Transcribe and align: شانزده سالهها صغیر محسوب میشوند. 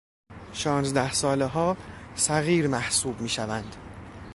شانزده 0.53 1.11
سالهها 1.13 1.77
صغیر 2.15 2.67
محسوب 2.67 3.21
میشوند. 3.21 3.75